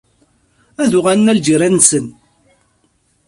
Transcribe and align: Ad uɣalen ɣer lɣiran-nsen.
Ad 0.83 0.91
uɣalen 0.97 1.29
ɣer 1.29 1.35
lɣiran-nsen. 1.37 2.05